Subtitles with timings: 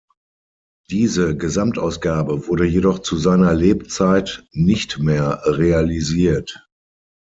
[0.89, 6.67] Diese Gesamtausgabe wurde jedoch zu seiner Lebzeit nicht mehr realisiert.